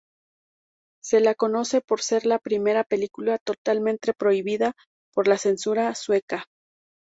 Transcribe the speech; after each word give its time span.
Se 1.03 1.19
la 1.19 1.35
conoce 1.35 1.79
por 1.79 2.01
ser 2.01 2.25
la 2.25 2.39
primera 2.39 2.83
película 2.83 3.37
totalmente 3.37 4.15
prohibida 4.15 4.73
por 5.13 5.27
la 5.27 5.37
censura 5.37 5.93
sueca. 5.93 6.45